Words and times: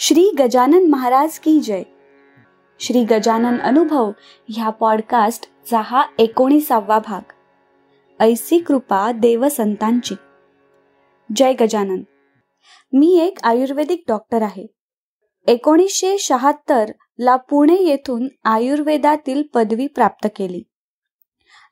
श्री 0.00 0.30
गजानन 0.38 0.90
महाराज 0.90 1.38
की 1.38 1.60
जय. 1.60 1.82
श्री 2.80 3.04
गजानन 3.04 3.60
अनुभव 3.60 4.10
ह्या 4.48 4.70
पॉडकास्टचा 4.70 5.80
हा 5.80 6.02
एकोणीसावा 6.18 6.98
भाग. 6.98 7.32
ऐसी 8.20 8.58
कृपा 8.58 9.12
देवसंतांची. 9.12 10.14
जय 11.36 11.52
गजानन. 11.52 12.02
मी 12.92 13.18
एक 13.18 13.38
आयुर्वेदिक 13.42 14.02
डॉक्टर 14.08 14.42
आहे. 14.42 14.66
एकोणीसशे 15.46 16.18
शहात्तर 16.18 16.90
ला 17.18 17.36
पुणे 17.36 17.76
येथून 17.76 18.28
आयुर्वेदातील 18.44 19.42
पदवी 19.54 19.86
प्राप्त 19.86 20.28
केली. 20.36 20.62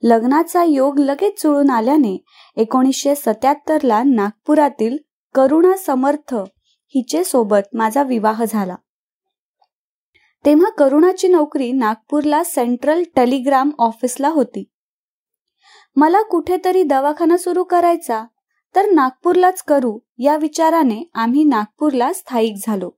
लग्नाचा 0.02 0.64
योग 0.64 0.98
लगेच 0.98 1.42
जुळून 1.42 1.70
आल्याने 1.70 2.24
एकोणीसशे 2.56 3.14
सत्याहत्तर 3.14 3.78
ला 3.84 4.02
नागपुरातील 4.02 4.98
करुणा 5.34 5.76
समर्थ 5.76 6.34
हिचे 6.96 7.24
सोबत 7.24 7.74
माझा 7.74 8.02
विवाह 8.02 8.44
झाला. 8.44 8.74
तेव्हा 10.44 10.70
करुणाची 10.70 11.28
नोकरी 11.28 11.72
नागपूरला 11.72 12.44
सेंट्रल 12.44 13.02
टेलिग्राम 13.16 13.70
ऑफिसला 13.78 14.28
होती. 14.28 14.64
मला 15.96 16.22
कुठेतरी 16.22 16.82
दवाखाना 16.82 17.36
सुरू 17.36 17.64
करायचा 17.64 18.24
तर 18.74 18.90
नागपूरलाच 18.90 19.62
करू 19.62 19.98
या 20.18 20.36
विचाराने 20.36 21.02
आम्ही 21.14 21.44
नागपूरला 21.44 22.12
स्थायिक 22.12 22.56
झालो. 22.66 22.90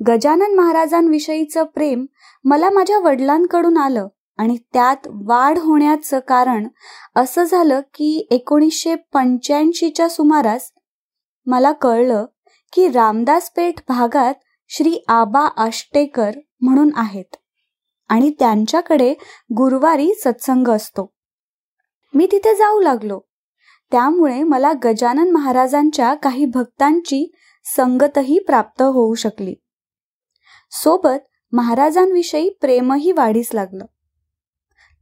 गजानन 0.00 0.54
महाराजांविषयीचं 0.54 1.64
प्रेम 1.64 2.06
मला 2.44 2.70
माझ्या 2.70 2.98
वडिलांकडून 2.98 3.76
आलं 3.76 4.08
आणि 4.38 4.56
त्यात 4.72 5.06
वाढ 5.06 5.58
होण्याचं 5.58 6.18
कारण 6.18 6.68
असं 7.16 7.44
झालं 7.44 7.80
की 7.94 8.26
एकोणीसशे 8.30 8.94
पंच्याऐंशीच्या 8.94 10.08
सुमारास 10.08 10.70
मला 11.46 11.72
कळलं 11.72 12.24
की 12.76 12.88
रामदासपेठ 12.88 13.74
भागात 13.88 14.34
श्री 14.68 15.04
आबा 15.08 15.40
आष्टेकर 15.40 16.30
म्हणून 16.60 16.90
आहेत. 16.96 17.36
आणि 18.08 18.30
त्यांच्याकडे 18.30 19.14
गुरुवारी 19.56 20.14
सत्संग 20.14 20.68
असतो. 20.68 21.12
मी 22.14 22.28
तिथे 22.32 22.54
जाऊ 22.54 22.80
लागलो. 22.80 23.20
त्यामुळे 23.90 24.42
मला 24.42 24.72
गजानन 24.84 25.30
महाराजांच्या 25.30 26.14
काही 26.14 26.44
भक्तांची 26.44 27.32
संगतही 27.76 28.38
प्राप्त 28.38 28.82
होऊ 28.82 29.14
शकली. 29.14 29.54
सोबत 30.70 31.52
महाराजांविषयी 31.52 32.50
प्रेमही 32.60 33.12
वाढीस 33.12 33.50
लागलं. 33.54 33.84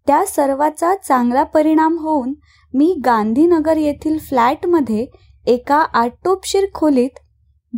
त्या 0.07 0.27
सर्वाचा 0.27 0.95
चांगला 0.95 1.43
परिणाम 1.43 1.99
होऊन 1.99 2.35
मी 2.75 3.01
गांधीनगर 3.05 3.77
येथील 3.77 4.19
फ्लॅटमध्ये 4.19 5.07
एका 5.47 5.77
आटोपशीर 5.77 6.65
खोलीत 6.75 7.19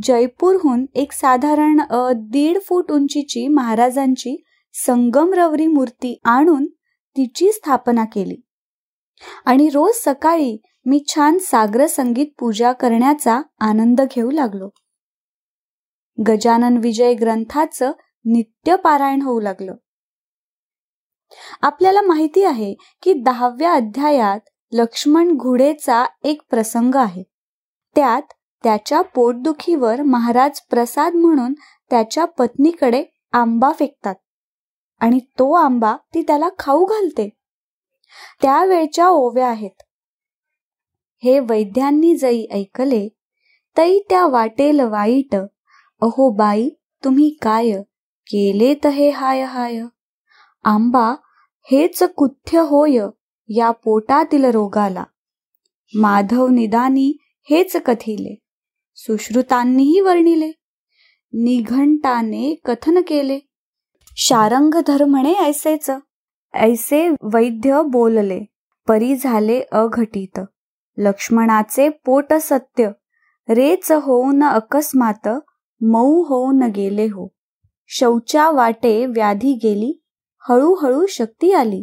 जयपूरहून 0.03 0.87
एक 0.95 1.13
साधारण 1.13 1.81
दीड 2.17 2.59
फूट 2.69 2.91
उंचीची 2.91 3.49
महाराजांची 3.49 4.45
संगमरवरी 4.75 5.67
मूर्ती 5.67 6.21
आणून 6.25 6.67
तिची 7.17 7.53
स्थापना 7.53 8.05
केली. 8.05 8.37
आणि 9.45 9.69
रोज 9.69 9.95
सकाळी 9.95 10.59
मी 10.87 11.05
छान 11.09 11.39
सागर 11.39 11.87
संगीत 11.87 12.27
पूजा 12.39 12.73
करण्याचा 12.73 13.41
आनंद 13.61 14.01
घेऊ 14.01 14.31
लागलो. 14.31 14.69
गजानन 16.19 16.77
विजय 16.77 17.15
ग्रंथाचं 17.15 17.93
नित्य 18.25 18.77
पारायण 18.77 19.23
होऊ 19.23 19.41
लागलं. 19.41 19.75
आपल्याला 21.63 22.03
माहिती 22.03 22.45
आहे 22.45 22.75
की 23.03 23.13
दहाव्या 23.13 23.73
अध्यायात 23.73 24.41
लक्ष्मण 24.73 25.33
घोडेचा 25.33 26.05
एक 26.25 26.43
प्रसंग 26.51 26.95
आहे. 26.95 27.23
त्यात 27.97 28.33
त्याच्या 28.63 29.01
पोटदुखीवर 29.01 30.03
महाराज 30.03 30.61
प्रसाद 30.61 31.15
म्हणून 31.15 31.55
त्याच्या 31.91 32.25
पत्नीकडे 32.25 33.05
आंबा 33.33 33.73
फेकतात. 33.73 34.15
आणि 35.01 35.19
तो 35.19 35.53
आंबा 35.53 35.97
ती 36.15 36.23
त्याला 36.23 36.49
खाऊ 36.59 36.85
घालते. 36.85 37.29
त्यावेळच्या 38.43 39.09
ओव्या 39.09 39.49
आहेत. 39.49 39.83
हे 41.25 41.39
वैद्यांनी 41.39 42.17
जई 42.17 42.47
ऐकले 42.53 43.09
तई 43.77 43.99
त्या 44.11 44.27
वाटेल 44.27 44.81
वाईट 44.81 45.35
अहो 46.01 46.31
बाई 46.31 46.69
तुम्ही 47.05 47.39
काय? 47.43 47.71
केले 48.27 48.75
त 48.85 48.87
हे 48.87 49.11
हाय 49.11 49.43
हाय? 49.43 49.83
आंबा 50.65 51.15
हेच 51.71 52.03
कुथ्य 52.03 52.59
होय 52.59 53.01
या 53.49 53.71
पोटातील 53.71 54.45
रोगाला. 54.45 55.05
माधव 55.95 56.49
निदानी 56.49 57.17
हेच 57.51 57.77
कथिले. 57.77 58.46
सुश्रुतांनीही 58.97 60.01
वर्णिले. 60.01 60.49
निघंटाने 61.33 62.55
कथन 62.65 63.01
केले. 63.01 63.41
शारंग 64.17 64.75
धर्मणे 64.87 65.33
ऐसेच. 65.33 65.91
ऐसे 66.55 67.09
वैद्य 67.09 67.83
बोलले 67.87 68.41
परी 68.89 69.17
झाले 69.17 69.61
अघटित. 69.73 70.41
लक्ष्मणाचे 70.99 71.89
पोट 71.89 72.33
सत्य. 72.33 72.91
रेच 73.49 73.93
होऊन 73.93 74.45
अकस्मात 74.45 75.29
मऊ 75.81 76.23
होऊन 76.23 76.63
गेले 76.63 77.05
हो. 77.05 77.35
शौचा 77.87 78.51
वाटे 78.51 79.07
व्याधी 79.07 79.53
गेली 79.53 80.03
हळूहळू 80.49 81.07
शक्ती 81.07 81.53
आली. 81.53 81.83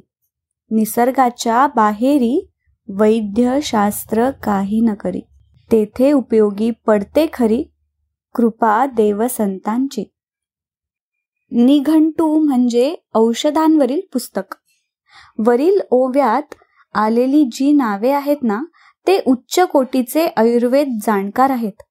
निसर्गाच्या 0.71 1.67
बाहेरी 1.67 2.51
वैद्य 2.87 3.59
शास्त्र 3.63 4.31
काही 4.31 4.81
न 4.81 4.93
करी. 4.93 5.21
तेथे 5.73 6.11
उपयोगी 6.11 6.71
पडते 6.71 7.25
खरी 7.33 7.63
कृपा 8.35 8.85
देवसंतांची. 8.85 10.03
निघंटू 11.51 12.45
म्हणजे 12.45 12.95
औषधांवरील 13.15 14.01
पुस्तक. 14.13 14.55
वरील 15.37 15.79
ओव्यात 15.91 16.55
आलेली 16.93 17.43
जी 17.51 17.71
नावे 17.71 18.09
आहेत 18.09 18.43
ना 18.43 18.61
ते 19.07 19.17
उच्च 19.27 19.59
कोटीचे 19.59 20.27
आयुर्वेद 20.37 20.99
जाणकार 21.05 21.49
आहेत. 21.49 21.81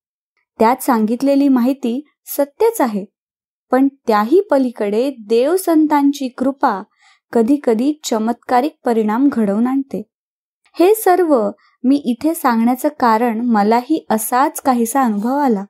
त्यात 0.59 0.83
सांगितलेली 0.83 1.49
माहिती 1.49 2.05
सत्यच 2.27 2.81
आहे 2.81 3.05
पण 3.73 3.89
त्याही 4.07 4.41
पलीकडे 4.51 5.11
देवसंतांची 5.21 6.29
कृपा 6.29 6.83
कधी 7.33 7.61
कधी 7.65 7.93
चमत्कारिक 8.05 8.77
परिणाम 8.85 9.29
घडवून 9.33 9.67
आणते. 9.67 10.12
हे 10.75 10.95
सर्व 10.95 11.51
मी 11.85 11.97
इथे 12.05 12.35
सांगण्याचं 12.35 12.89
कारण 13.01 13.41
मलाही 13.41 14.07
असाच 14.11 14.61
काहीसा 14.61 15.03
अनुभव 15.03 15.37
आला. 15.39 15.65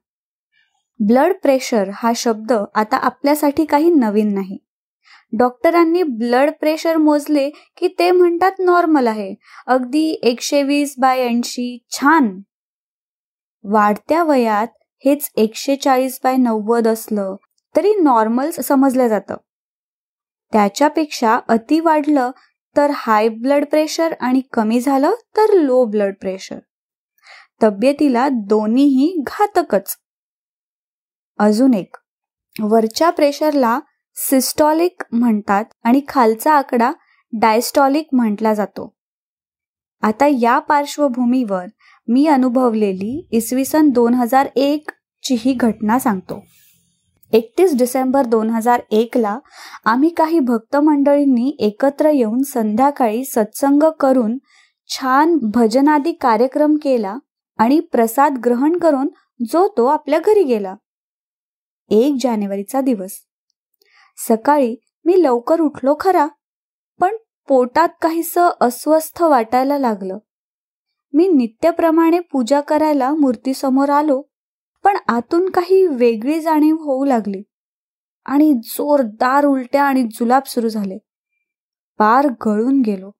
ब्लड 1.00 1.32
प्रेशर 1.42 1.90
हा 1.94 2.12
शब्द 2.16 2.52
आता 2.74 2.96
आपल्यासाठी 2.96 3.64
काही 3.64 3.90
नवीन 3.90 4.34
नाही. 4.34 4.58
डॉक्टरांनी 5.38 6.02
ब्लड 6.02 6.50
प्रेशर 6.60 6.96
मोजले 6.96 7.50
की 7.50 7.88
ते 7.98 8.10
म्हणतात 8.10 8.52
नॉर्मल 8.58 9.06
आहे. 9.06 9.34
अगदी 9.66 10.20
एकशे 10.22 10.62
वीस 10.62 10.94
बाय 10.98 11.20
ऐंशी 11.20 11.84
छान. 11.90 12.40
वाढत्या 13.64 14.24
वयात 14.24 14.68
हेच 15.04 15.30
एकशे 15.36 15.76
चाळीस 15.76 16.20
बाय 16.24 16.36
नव्वद 16.36 16.88
असलं 16.88 17.36
तरी 17.76 17.94
नॉर्मल 18.02 18.50
समजलं 18.50 19.08
जातं. 19.08 19.36
त्याच्यापेक्षा 20.52 21.38
अति 21.48 21.80
वाढलं 21.80 22.30
तर 22.76 22.90
हाय 22.94 23.28
ब्लड 23.28 23.64
प्रेशर 23.64 24.14
आणि 24.20 24.40
कमी 24.52 24.80
झालं 24.80 25.14
तर 25.36 25.52
लो 25.52 25.84
ब्लड 25.84 26.14
प्रेशर 26.20 26.58
तब्येतीला 27.62 28.28
दोन्हीही 28.28 29.22
घातकच. 29.26 29.96
अजून 31.38 31.74
एक. 31.74 31.96
वरच्या 32.60 33.10
प्रेशरला 33.10 33.80
सिस्टॉलिक 34.14 35.02
म्हणतात 35.12 35.64
आणि 35.84 36.00
खालचा 36.08 36.52
आकडा 36.52 36.92
डायस्टॉलिक 37.32 38.08
म्हटला 38.12 38.54
जातो. 38.54 38.94
आता 40.02 40.26
या 40.26 40.58
पार्श्वभूमीवर 40.58 41.66
मी 42.08 42.26
अनुभवलेली 42.26 43.28
इसवी 43.32 43.64
सन 43.64 43.90
दोन 43.90 44.14
हजार 44.14 44.48
एक 44.56 44.90
ची 45.22 45.36
ही 45.38 45.52
घटना 45.52 45.98
सांगतो. 45.98 46.44
एकतीस 47.32 47.76
डिसेंबर 47.76 48.26
दोन 48.26 48.50
हजार 48.50 48.80
एकला 48.90 49.38
आम्ही 49.84 50.08
काही 50.08 50.38
भक्त 50.38 50.76
मंडळींनी 50.76 51.56
एकत्र 51.58 52.08
येऊन 52.08 52.42
संध्याकाळी 52.42 53.24
सत्संग 53.24 53.82
करून 54.00 54.38
छान 54.88 55.38
भजनादी 55.42 56.12
कार्यक्रम 56.12 56.76
केला 56.76 57.16
आणि 57.58 57.80
प्रसाद 57.80 58.38
ग्रहण 58.44 58.78
करून 58.78 59.08
जो 59.50 59.68
तो 59.76 59.86
आपल्या 59.86 60.18
घरी 60.18 60.42
गेला. 60.42 60.74
एक 61.90 62.16
जानेवारीचा 62.20 62.80
दिवस. 62.80 63.10
सकाळी 64.28 64.76
मी 65.04 65.22
लवकर 65.22 65.60
उठलो 65.60 65.94
खरा 66.00 66.26
पण 67.00 67.16
पोटात 67.48 67.88
काहीस 68.02 68.38
अस्वस्थ 68.38 69.22
वाटायला 69.22 69.78
लागलं. 69.78 70.18
मी 71.12 71.28
नित्यप्रमाणे 71.28 72.20
पूजा 72.20 72.60
करायला 72.60 73.14
मूर्तीसमोर 73.14 73.88
आलो. 73.88 74.22
पण 74.84 74.96
आतून 75.08 75.50
काही 75.50 75.86
वेगळी 75.86 76.40
जाणीव 76.40 76.76
होऊ 76.76 77.04
लागली. 77.04 77.42
आणि 78.24 78.54
जोरदार 78.64 79.44
उलट्या 79.44 79.84
आणि 79.84 80.02
जुलाब 80.02 80.42
सुरू 80.46 80.68
झाले. 80.68 80.98
पार 81.98 82.26
गळून 82.46 82.80
गेलो. 82.80 83.10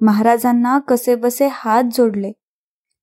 महाराजांना 0.00 0.78
कसे 0.78 1.14
बसे 1.14 1.48
हात 1.52 1.84
जोडले. 1.92 2.32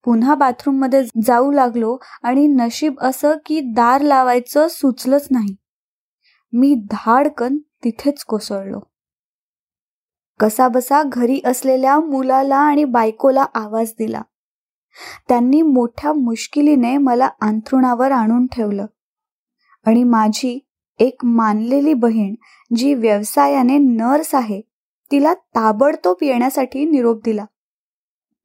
पुन्हा 0.04 0.36
बाथरूममध्ये 0.36 1.04
जाऊ 1.24 1.52
लागलो 1.52 1.98
आणि 2.24 2.48
नशीब 2.48 3.00
असं 3.00 3.34
की 3.46 3.60
दार 3.60 4.02
लावायचं 4.02 4.68
सुचलंच 4.68 5.28
नाही. 5.32 5.56
मी 6.54 6.76
धाडकन 6.92 7.58
तिथेच 7.58 8.24
कोसळलो. 8.24 8.80
कसा 10.40 10.68
बसा 10.68 11.04
घरी 11.04 11.42
असलेल्या 11.46 12.00
मुलाला 12.00 12.56
आणि 12.56 12.84
बायकोला 12.84 13.46
आवाज 13.54 13.94
दिला. 14.00 14.22
त्यांनी 15.28 15.62
मोठ्या 15.62 16.14
मुश्किलीने 16.14 16.98
मला 16.98 17.30
अंथरुणावर 17.42 18.12
आणून 18.12 18.48
ठेवलं. 18.48 18.86
आणि 19.86 20.04
माझी 20.04 20.60
एक 21.00 21.26
मानलेली 21.26 21.94
बहीण 21.94 22.36
जी 22.76 22.94
व्यवसायाने 22.94 23.78
नर्स 23.78 24.36
आहे 24.36 24.62
तिला 25.12 25.34
ताबडतोब 25.34 26.16
येण्यासाठी 26.22 26.86
निरोप 26.86 27.22
दिला. 27.26 27.46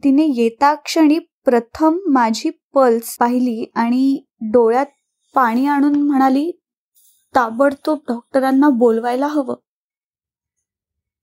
तिने 0.04 0.26
येता 0.34 0.74
क्षणी 0.74 1.18
प्रथम 1.18 1.98
माझी 2.06 2.50
पल्स 2.74 3.16
पाहिली 3.18 3.70
आणि 3.74 4.24
डोळ्यात 4.40 4.86
पाणी 5.34 5.66
आणून 5.66 6.02
म्हणाली 6.02 6.60
ताबडतोब 7.34 7.98
डॉक्टरांना 8.08 8.68
बोलवायला 8.68 9.26
हवं. 9.26 9.54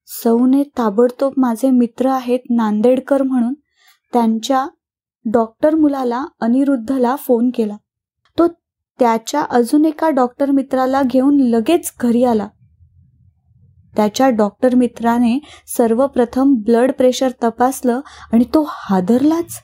सौने 0.07 0.63
ताबडतोब 0.63 1.33
माझे 1.37 1.69
मित्र 1.69 2.09
आहेत 2.09 2.39
नांदेडकर 2.49 3.21
म्हणून 3.21 3.53
त्यांच्या 4.13 4.67
डॉक्टर 5.25 5.75
मुलाला 5.75 6.25
अनिरुद्धला 6.39 7.15
फोन 7.15 7.49
केला. 7.55 7.77
तो 8.37 8.47
त्याच्या 8.99 9.41
अजून 9.41 9.85
एका 9.85 10.09
डॉक्टर 10.09 10.51
मित्राला 10.51 11.01
घेऊन 11.03 11.39
लगेच 11.39 11.93
घरी 11.99 12.23
आला. 12.23 12.47
त्याच्या 13.95 14.29
डॉक्टर 14.29 14.75
मित्राने 14.75 15.39
सर्वप्रथम 15.67 16.53
ब्लड 16.55 16.91
प्रेशर 16.91 17.31
तपासलं 17.43 17.99
आणि 18.33 18.43
तो 18.43 18.65
हादरलाच. 18.69 19.61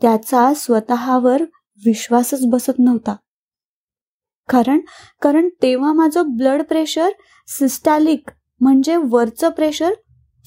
त्याचा 0.00 0.52
स्वतःवर 0.56 1.42
विश्वासच 1.86 2.46
बसत 2.46 2.78
नव्हता. 2.78 3.16
कारण 4.48 4.80
कारण 5.22 5.48
तेव्हा 5.62 5.92
माझं 5.92 6.22
ब्लड 6.36 6.62
प्रेशर 6.62 7.08
सिस्टॅलिक 7.48 8.30
म्हणजे 8.60 8.96
वरचं 8.96 9.48
प्रेशर 9.48 9.90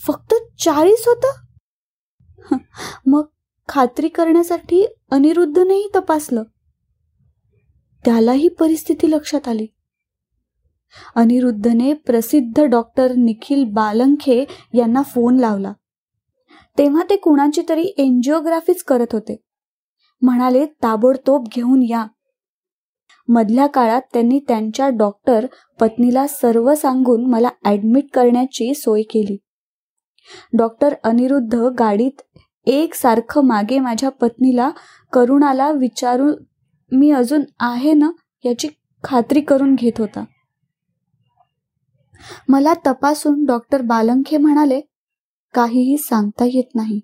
फक्त 0.08 0.34
चाळीस 0.60 1.04
होतं. 1.08 2.58
मग 3.06 3.26
खात्री 3.68 4.08
करण्यासाठी 4.08 4.86
अनिरुद्धनेही 5.12 5.90
तपासलं. 5.96 6.44
त्यालाही 8.06 8.48
परिस्थिती 8.48 9.12
लक्षात 9.12 9.48
आली. 9.48 9.68
अनिरुद्धने 11.16 11.94
प्रसिद्ध 11.94 12.64
डॉक्टर 12.64 13.12
निखिल 13.12 13.64
बालंखे 13.64 14.46
यांना 14.74 15.02
फोन 15.02 15.38
लावला. 15.38 15.74
तेव्हा 16.78 17.04
ते 17.10 17.16
कुणाची 17.16 17.62
तरी 17.70 17.94
एन्जिओग्राफीच 17.98 18.84
करत 18.84 19.08
होते. 19.14 19.38
म्हणाले 20.22 20.66
ताबडतोब 20.66 21.48
घेऊन 21.56 21.84
या. 21.84 22.06
मधल्या 23.28 23.68
काळात 23.68 24.02
त्यांनी 24.14 24.40
त्यांच्या 24.40 24.90
डॉक्टर 24.90 25.46
पत्नीला 25.80 26.28
सर्व 26.28 26.76
सांगून 26.76 27.30
मला 27.30 27.50
ऍडमिट 27.66 28.06
करण्याची 28.14 28.74
सोय 28.74 29.02
केली. 29.02 29.38
डॉक्टर 30.58 30.94
अनिरुद्ध 31.04 31.56
गाडीत 31.56 32.22
एकसारखं 32.66 33.42
मागे 33.42 33.80
माझ्या 33.80 34.10
पत्नीला 34.10 34.70
करुणाला 35.14 35.72
विचारू 35.72 36.34
मी 36.92 37.12
अजून 37.12 37.44
आहे 37.60 37.94
ना 37.94 38.12
याची 38.46 38.68
खात्री 39.04 39.42
करून 39.42 39.76
घेत 39.76 40.00
होता. 40.00 40.24
मला 42.50 42.74
तपासून 42.86 43.46
डॉक्टर 43.46 43.82
बालंखे 43.82 44.38
म्हणाले 44.38 44.82
काहीही 45.54 45.98
सांगता 45.98 46.46
येत 46.46 46.76
नाही. 46.76 47.00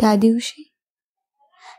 त्या 0.00 0.16
दिवशी 0.16 0.70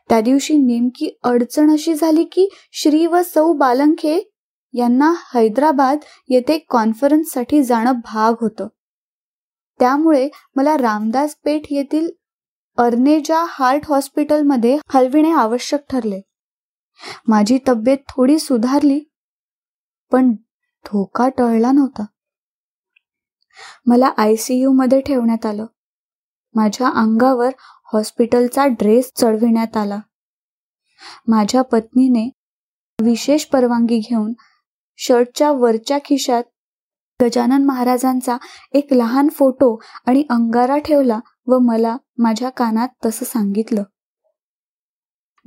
त्या 0.10 0.22
दिवशी 0.22 0.58
नेमकी 0.58 1.10
अडचण 1.24 1.72
अशी 1.72 1.94
झाली 1.94 2.24
की 2.24 2.50
श्री 2.72 3.06
व 3.06 3.22
सौ 3.26 3.54
बालंखे 3.54 4.32
यांना 4.74 5.14
हैदराबाद 5.34 5.98
येथे 6.30 6.58
कॉन्फरन्ससाठी 6.58 7.64
जाणं 7.64 7.92
भाग 7.92 8.34
होतं. 8.42 8.68
त्यामुळे 9.80 10.30
मला 10.56 10.78
रामदास 10.78 11.36
पेठ 11.44 11.62
येथील 11.70 12.10
अर्नेजा 12.78 13.46
हार्ट 13.48 13.82
हॉस्पिटलमध्ये 13.90 14.78
हलविणे 14.90 15.32
आवश्यक 15.32 15.82
ठरले. 15.90 16.22
माझी 17.28 17.60
तब्येत 17.68 17.98
थोडी 18.10 18.40
सुधारली 18.40 19.00
पण 20.12 20.32
धोका 20.86 21.30
टळला 21.30 21.72
नव्हता. 21.72 22.06
मला 23.86 24.12
आयसीयू 24.18 24.72
मध्ये 24.72 25.02
ठेवण्यात 25.02 25.46
आलं. 25.46 25.66
माझ्या 26.54 26.88
अंगावर 26.88 27.50
हॉस्पिटलचा 27.94 28.66
ड्रेस 28.66 29.12
चढविण्यात 29.16 29.78
आला. 29.78 30.00
माझ्या 31.28 31.62
पत्नीने 31.62 32.30
विशेष 33.02 33.46
परवानगी 33.46 34.00
घेऊन 34.00 34.34
शर्टच्या 34.98 35.52
वरच्या 35.52 35.98
खिशात 36.06 36.44
गजानन 37.22 37.66
महाराजांचा 37.66 38.38
एक 38.74 38.94
लहान 38.94 39.30
फोटो 39.30 39.80
आणि 40.06 40.24
अंगारा 40.30 40.78
ठेवला 40.78 41.20
व 41.48 41.58
मला 41.60 41.98
माझ्या 42.18 42.50
कानात 42.50 42.88
तसं 43.06 43.26
सांगितलं. 43.26 43.84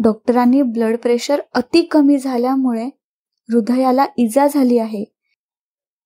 डॉक्टरांनी 0.03 0.63
ब्लड 0.63 0.97
प्रेशर 0.97 1.41
अति 1.55 1.83
कमी 1.83 2.19
झाल्यामुळे 2.19 2.85
हृदयाला 3.53 4.07
इजा 4.17 4.47
झाली 4.47 4.79
आहे. 4.79 5.05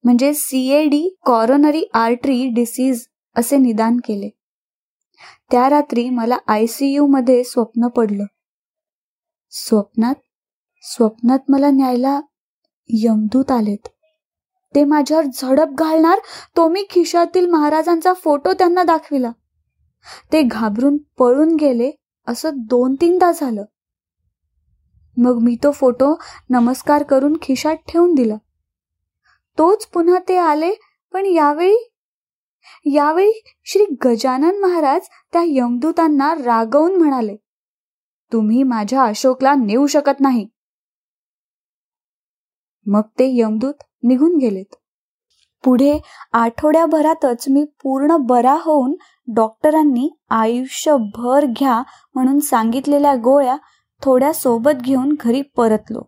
म्हणजे 0.05 0.35
सीएडी 0.35 1.17
कॉरोनरी 1.26 1.85
आर्टरी 1.94 2.47
डिसीज 2.49 3.06
असे 3.37 3.56
निदान 3.56 3.97
केले. 3.97 4.29
त्या 5.50 5.70
रात्री 5.70 6.11
मला 6.11 6.38
आयसीयू 6.47 7.06
मध्ये 7.06 7.44
स्वप्न 7.44 7.88
पडलं. 7.88 8.25
स्वप्नात 9.50 10.15
स्वप्नात 10.82 11.38
मला 11.49 11.70
न्यायला 11.70 12.20
यमदूत 12.88 13.50
आलेत. 13.50 13.88
ते 14.74 14.84
माझ्यावर 14.84 15.24
झडप 15.24 15.69
घालणार? 15.78 16.19
तो 16.56 16.69
मी 16.69 16.86
खिशातील 16.90 17.50
महाराजांचा 17.50 18.12
फोटो 18.12 18.52
त्यांना 18.52 18.82
दाखविला. 18.82 19.32
ते 20.32 20.42
घाबरून 20.42 20.96
पळून 21.19 21.56
गेले 21.56 21.90
असं 22.26 22.50
दोन 22.54 22.94
तीनदा 22.94 23.32
झालं. 23.32 23.64
मग 25.16 25.38
मी 25.42 25.56
तो 25.64 25.70
फोटो 25.70 26.14
नमस्कार 26.50 27.02
करून 27.02 27.36
खिशात 27.42 27.76
ठेवून 27.88 28.14
दिला. 28.14 28.36
तोच 29.58 29.86
पुन्हा 29.86 30.19
ते 30.28 30.36
आले 30.36 30.70
पण 31.12 31.26
यावेळी 31.26 31.88
यावेळी 32.84 33.42
श्री 33.64 33.84
गजानन 34.04 34.60
महाराज 34.60 35.08
त्या 35.32 35.42
यमदूतांना 35.46 36.34
रागवून 36.34 36.96
म्हणाले 36.96 37.36
तुम्ही 38.32 38.62
माझ्या 38.62 39.02
अशोकला 39.02 39.54
नेऊ 39.54 39.86
शकत 39.86 40.20
नाही. 40.20 40.48
मग 42.86 43.02
ते 43.19 43.29
यमदूत 43.38 43.74
निघून 44.03 44.37
गेलेत. 44.37 44.75
पुढे 45.65 45.99
आठवड्याभरातच 46.32 47.44
मी 47.51 47.65
पूर्ण 47.65 48.17
बरा 48.17 48.56
होऊन 48.61 48.94
डॉक्टरांनी 49.35 50.11
आयुष्यभर 50.31 51.44
घ्या 51.44 51.82
म्हणून 52.15 52.39
सांगितलेल्या 52.41 53.15
गोळ्या 53.15 53.56
थोड्या 54.03 54.32
सोबत 54.32 54.82
घेऊन 54.82 55.17
घरी 55.21 55.43
परतलो. 55.43 56.01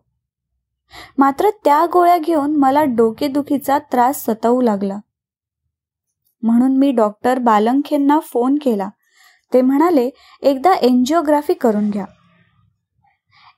मात्र 1.17 1.49
त्या 1.63 1.85
गोळ्या 1.93 2.17
घेऊन 2.17 2.55
मला 2.55 2.83
डोकेदुखीचा 2.83 3.79
त्रास 3.79 4.25
सतावू 4.25 4.61
लागला. 4.61 4.97
म्हणून 6.43 6.77
मी 6.77 6.91
डॉक्टर 6.91 7.39
बालंखेंना 7.39 8.19
फोन 8.19 8.55
केला. 8.55 8.89
ते 9.53 9.61
म्हणाले 9.61 10.09
एकदा 10.41 10.73
एन्जिओग्राफी 10.73 11.53
करून 11.53 11.89
घ्या. 11.89 12.05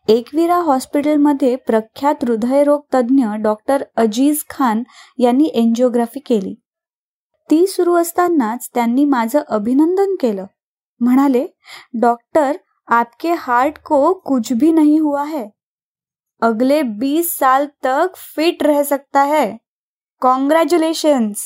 एकविरा 0.10 0.58
हॉस्पिटलमध्ये 0.58 1.56
प्रख्यात 1.56 2.16
हृदयरोग 2.24 2.82
तज्ज्ञ 2.94 3.26
डॉक्टर 3.40 3.84
अजीज 3.96 4.44
खान 4.50 4.84
यांनी 5.18 5.46
एन्जिओग्राफी 5.54 6.20
केली. 6.20 6.54
ती 7.52 7.68
सुरू 7.68 7.96
असतानाच 7.96 8.70
त्यांनी 8.74 9.06
माझं 9.06 9.40
अभिनंदन 9.48 10.16
केलं. 10.16 10.46
म्हणाले 11.00 11.46
डॉक्टर 12.02 12.58
आपके 12.88 13.34
हार्ट 13.34 13.78
को 13.78 14.14
कुछ 14.14 14.54
भी 14.54 14.72
नहीं 14.72 15.02
हुआ 15.02 15.24
है. 15.24 15.46
अगले 16.42 16.82
बीस 16.82 17.38
साल 17.38 17.66
तक 17.86 18.16
फिट 18.16 18.64
रह 18.64 18.82
सकता 18.82 19.24
है. 19.24 19.56
कॉंग्रॅच्युलेशन्स 20.22 21.42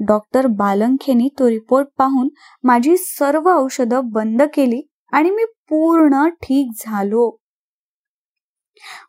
डॉक्टर 0.00 0.46
बालंखेनी 0.46 1.28
तो 1.38 1.48
रिपोर्ट 1.50 1.88
पाहून 1.98 2.28
माझी 2.64 2.96
सर्व 2.96 3.50
औषधं 3.50 4.00
बंद 4.04 4.42
केली 4.54 4.88
आणि 5.12 5.30
मी 5.30 5.44
पूर्ण 5.44 6.28
ठीक 6.28 6.70
झालो. 6.76 7.38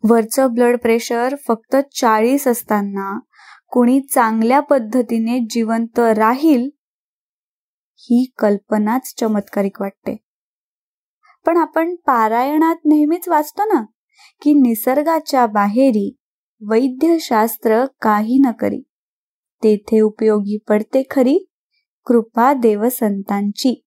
वरचं 0.04 0.54
ब्लड 0.54 0.80
प्रेशर 0.80 1.36
फक्त 1.48 1.76
चाळीस 1.96 2.48
असताना 2.48 3.20
कुणी 3.68 4.02
चांगल्या 4.02 4.60
पद्धतीने 4.60 5.40
जिवंत 5.50 6.00
राहील 6.00 6.70
ही 7.96 8.32
कल्पनाच 8.38 9.14
चमत्कारिक 9.18 9.82
वाटते. 9.82 10.18
पण 11.46 11.58
आपण 11.58 11.96
पारायणात 11.96 12.76
नेहमीच 12.86 13.28
वाचतो 13.28 13.66
ना 13.66 13.82
की 14.42 14.54
निसर्गाच्या 14.54 15.46
बाहेरी 15.46 16.16
वैद्यशास्त्र 16.62 17.86
काही 18.02 18.38
न 18.46 18.52
करी. 18.52 18.82
तेथे 19.64 20.00
उपयोगी 20.00 20.58
पडते 20.70 21.04
खरी 21.10 21.38
कृपा 22.06 22.54
देवसंतांची. 22.54 23.83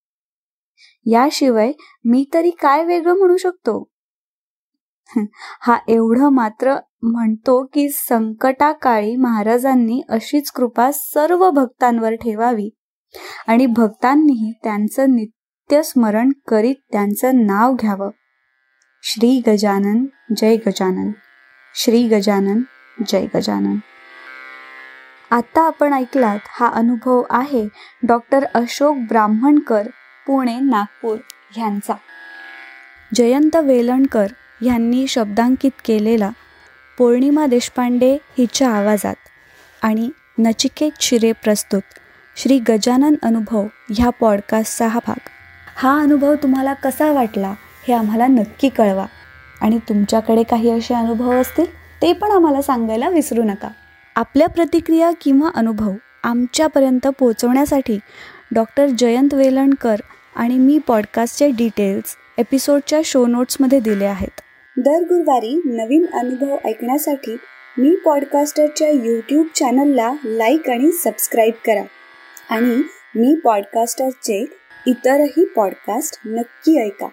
याशिवाय 1.06 1.72
मी 2.04 2.24
तरी 2.34 2.50
काय 2.50 2.84
वेगळं 2.84 3.14
म्हणू 3.14 3.36
शकतो? 3.36 3.88
हा 5.60 5.78
एवढं 5.88 6.28
मात्र 6.28 6.74
म्हणतो 7.02 7.64
की 7.66 7.88
संकटाकाळी 7.88 9.16
महाराजांनी 9.16 10.02
अशीच 10.08 10.50
कृपा 10.50 10.90
सर्व 10.94 11.50
भक्तांवर 11.50 12.14
ठेवावी 12.14 12.68
आणि 13.46 13.66
भक्तांनीही 13.66 14.52
त्यांचं 14.62 15.14
नित्य 15.16 15.82
स्मरण 15.82 16.32
करीत 16.48 16.74
त्यांचं 16.92 17.46
नाव 17.46 17.74
घ्यावं. 17.74 18.10
श्री 19.02 19.42
गजानन 19.46 20.04
जय 20.36 20.56
गजानन. 20.56 21.10
श्री 21.74 22.08
गजानन 22.08 22.60
जय 23.08 23.26
गजानन. 23.34 23.76
आता 25.30 25.62
आपण 25.62 25.92
ऐकलात 25.92 26.38
हा 26.46 26.66
अनुभव 26.66 27.22
आहे 27.30 27.68
डॉक्टर 28.02 28.44
अशोक 28.54 28.96
ब्राह्मणकर 28.96 29.86
पुणे 30.26 30.60
नागपूर 30.60 31.16
ह्यांचा. 31.52 31.94
जयंत 33.14 33.56
वेलणकर 33.56 34.26
ह्यांनी 34.60 35.06
शब्दांकित 35.06 35.70
केलेला 35.84 36.30
पौर्णिमा 36.98 37.46
देशपांडे 37.46 38.14
हिच्या 38.38 38.70
आवाजात 38.70 39.14
आणि 39.82 40.10
नचिकेत 40.38 40.90
शिरे 41.00 41.32
प्रस्तुत 41.32 41.82
श्री 42.36 42.58
गजानन 42.58 43.14
अनुभव 43.22 43.66
ह्या 43.90 44.10
पॉडकास्टचा 44.10 44.86
हा 44.86 45.00
भाग. 45.06 45.28
हा 45.76 46.00
अनुभव 46.00 46.34
तुम्हाला 46.34 46.74
कसा 46.74 47.12
वाटला 47.12 47.54
हे 47.88 47.94
आम्हाला 47.94 48.26
नक्की 48.26 48.68
कळवा 48.68 49.06
आणि 49.60 49.78
तुमच्याकडे 49.78 50.42
काही 50.42 50.70
असे 50.70 50.94
अनुभव 50.94 51.32
असतील 51.32 51.66
ते 52.02 52.12
पण 52.12 52.30
आम्हाला 52.30 52.62
सांगायला 52.62 53.08
विसरू 53.08 53.42
नका. 53.42 53.68
आपल्या 54.16 54.48
प्रतिक्रिया 54.48 55.10
किंवा 55.20 55.50
अनुभव 55.54 55.92
आमच्यापर्यंत 56.24 57.06
पोहोचवण्यासाठी 57.06 57.98
डॉक्टर 58.54 58.86
जयंत 58.86 59.34
वेलणकर 59.34 59.96
आणि 60.36 60.54
मी 60.54 60.78
पॉडकास्टचे 60.78 61.50
डिटेल्स 61.50 62.16
एपिसोडच्या 62.38 63.00
शो 63.04 63.26
नोट्समध्ये 63.26 63.80
दिले 63.80 64.04
आहेत. 64.04 64.40
दर 64.76 65.02
गुरुवारी 65.02 65.60
नवीन 65.64 66.06
अनुभव 66.12 66.56
ऐकण्यासाठी 66.64 67.36
मी 67.78 67.96
पॉडकास्टरच्या 68.04 68.88
यूट्यूब 68.88 69.46
चॅनलला 69.54 70.12
लाईक 70.24 70.70
आणि 70.70 70.92
सबस्क्राईब 70.92 71.52
करा. 71.66 71.82
आणि 72.50 72.82
मी 73.14 73.34
पॉडकास्टरचे 73.34 74.44
इतरही 74.86 75.44
पॉडकास्ट 75.44 76.20
नक्की 76.26 76.84
ऐका. 76.84 77.08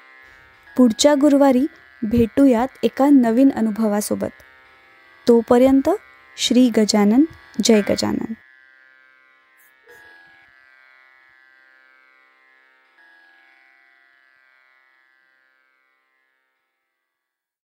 पुढच्या 0.78 1.14
गुरुवारी 1.14 1.66
भेटूयात 2.04 2.68
एका 2.84 3.10
नवीन 3.10 3.50
अनुभवासोबत. 3.56 4.42
तोपर्यंत 5.28 5.90
श्री 6.38 6.70
गजानन 6.78 7.24
जय 7.64 7.82
गजानन. 7.90 8.34